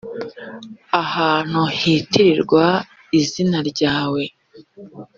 ahantu 1.01 1.61
hitirirwa 1.77 2.65
izina 3.19 3.57
ryawe 3.69 4.21